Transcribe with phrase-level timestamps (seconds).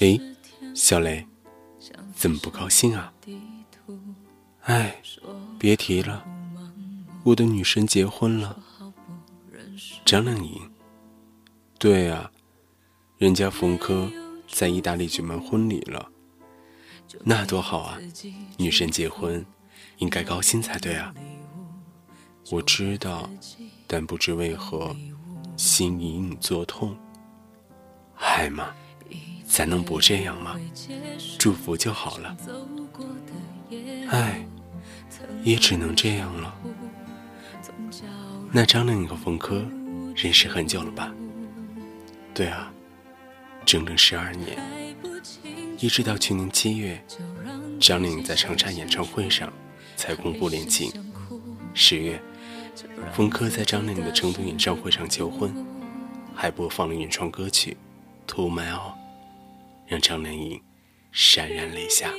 [0.00, 0.20] 诶，
[0.74, 1.26] 小雷，
[2.14, 3.12] 怎么不高兴啊？
[4.62, 5.00] 哎，
[5.58, 6.24] 别提了，
[7.24, 8.62] 我的女神结婚了。
[10.04, 10.70] 张靓颖，
[11.78, 12.30] 对啊，
[13.18, 14.10] 人家冯轲
[14.48, 16.10] 在意大利举办婚礼了，
[17.24, 17.98] 那多好啊！
[18.56, 19.44] 女神结婚，
[19.98, 21.14] 应该高兴才对啊。
[22.50, 23.28] 我知道，
[23.86, 24.94] 但不知为何，
[25.56, 26.96] 心隐隐作痛。
[28.14, 28.74] 嗨嘛，
[29.46, 30.58] 咱能不这样吗？
[31.38, 32.36] 祝福就好了。
[34.08, 34.46] 唉，
[35.42, 36.54] 也只能这样了。
[38.52, 39.66] 那张靓颖和冯轲
[40.14, 41.12] 认识很久了吧？
[42.34, 42.72] 对啊，
[43.64, 44.58] 整整十二年，
[45.78, 47.02] 一直到去年七月，
[47.80, 49.52] 张靓颖在长沙演唱会上
[49.96, 50.92] 才公布恋情。
[51.74, 52.20] 十月。
[53.14, 55.50] 冯轲在张靓颖的成都演唱会上求婚，
[56.34, 57.72] 还播放了原创歌曲
[58.26, 58.92] 《To My All》，
[59.86, 60.60] 让张靓颖
[61.14, 62.10] 潸然泪下。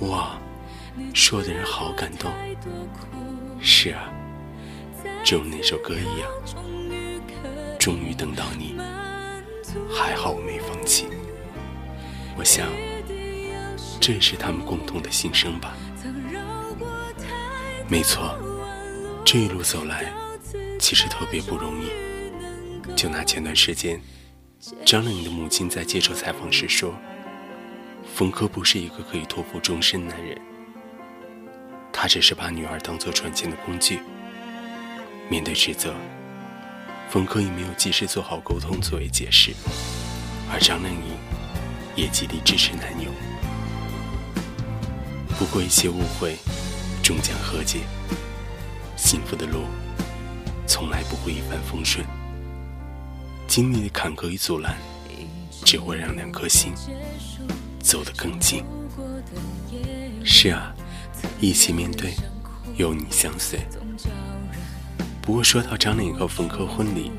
[0.00, 0.38] 哇，
[1.14, 2.32] 说的人好感动。
[3.60, 4.12] 是啊，
[5.24, 6.28] 正如那首歌一样，
[7.78, 8.76] 终于等到你，
[9.94, 11.06] 还好我没放弃。
[12.36, 12.66] 我想，
[14.00, 15.76] 这也是他们共同的心声吧。
[17.88, 18.36] 没错。
[19.24, 20.12] 这一路走来，
[20.80, 21.86] 其实特别不容易。
[22.96, 24.00] 就拿前段时间，
[24.84, 26.94] 张靓颖的母亲在接受采访时说
[28.14, 30.40] ：“冯轲不是一个可以托付终身男人，
[31.92, 33.98] 他只是把女儿当做赚钱的工具。”
[35.28, 35.92] 面对指责，
[37.08, 39.52] 冯轲也没有及时做好沟通作为解释，
[40.52, 41.16] 而张靓颖
[41.96, 43.10] 也极力支持男友。
[45.38, 46.36] 不过一些误会
[47.02, 47.80] 终将和解。
[48.96, 49.64] 幸福的路
[50.68, 52.06] 从来不会一帆风顺，
[53.52, 54.78] 经历的坎坷与阻拦，
[55.62, 56.72] 只会让两颗心
[57.82, 58.64] 走得更近。
[60.24, 60.72] 是啊，
[61.38, 62.14] 一起面对，
[62.78, 63.60] 有你相随。
[65.20, 67.10] 不过说到张靓颖和冯轲婚礼，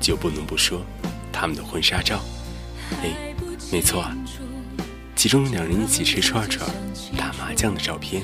[0.00, 0.82] 就不能不说
[1.32, 2.20] 他们的婚纱照。
[3.02, 3.34] 哎，
[3.72, 4.16] 没错啊，
[5.16, 6.64] 其中两人一起吃串串、
[7.18, 8.22] 打麻将的照片，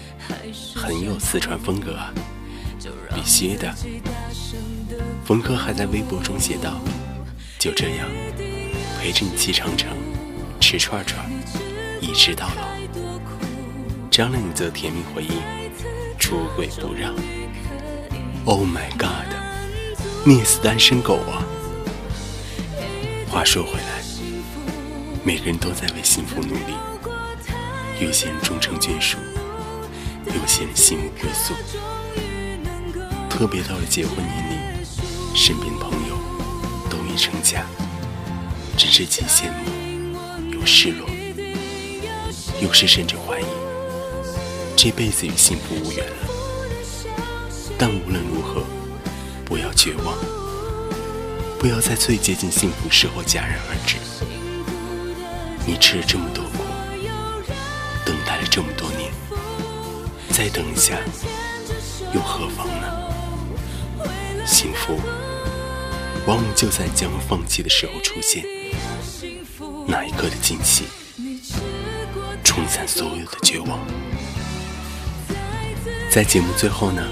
[0.76, 2.14] 很有四川风格啊。
[3.12, 3.74] 必须的。
[5.24, 6.80] 冯轲还在微博中写道
[7.58, 8.08] ：“就这样
[9.00, 9.90] 陪着你骑长城，
[10.60, 11.28] 吃串串，
[12.00, 12.68] 一直到老。”
[14.10, 15.30] 张靓颖则甜蜜回应
[16.18, 17.14] ：“出轨不让。
[18.44, 19.26] ”Oh my god！
[20.24, 21.44] 灭死单身狗啊！
[23.28, 24.02] 话说回来，
[25.24, 26.74] 每个人都在为幸福努力，
[28.00, 29.18] 有些人终成眷属，
[30.26, 31.54] 有些人心无归宿。
[33.28, 35.87] 特别到了结婚年龄，身边的朋
[37.18, 37.66] 成家，
[38.76, 41.08] 只是既羡慕又失落，
[42.62, 43.44] 有时甚至怀疑
[44.76, 46.16] 这辈子与幸福无缘了。
[47.76, 48.62] 但无论如何，
[49.44, 50.16] 不要绝望，
[51.58, 53.96] 不要在最接近幸福时候戛然而止。
[55.66, 56.62] 你吃了这么多苦，
[58.06, 59.12] 等待了这么多年，
[60.30, 60.96] 再等一下，
[62.14, 62.86] 又何妨呢？
[64.46, 64.98] 幸福，
[66.28, 68.44] 往往就在将要放弃的时候出现。
[69.86, 70.84] 那一刻的惊喜，
[72.44, 73.80] 冲散所有的绝望。
[76.10, 77.02] 在节目最后呢，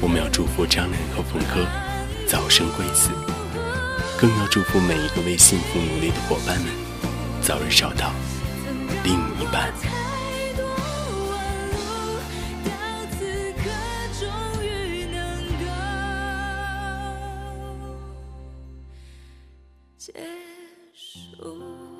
[0.00, 1.66] 我们要祝福张靓颖和冯轲
[2.26, 3.10] 早生贵子，
[4.18, 6.68] 更要祝福每一个为幸福努力的伙伴们
[7.42, 8.14] 早日找到
[9.04, 9.93] 另一半。
[20.04, 20.12] 结
[20.92, 21.93] 束。